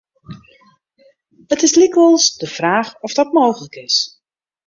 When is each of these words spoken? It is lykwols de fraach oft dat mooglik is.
It 1.55 1.61
is 1.67 1.75
lykwols 1.81 2.25
de 2.41 2.49
fraach 2.57 2.91
oft 3.05 3.15
dat 3.19 3.35
mooglik 3.37 3.75
is. 3.87 3.97